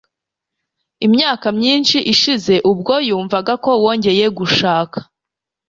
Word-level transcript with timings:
Imyaka 1.05 1.47
myinshi 1.57 1.97
ishize 2.13 2.55
ubwo 2.71 2.93
yumvaga 3.07 3.53
Ko 3.63 3.71
wongeye 3.83 4.25
gushaka 4.37 4.97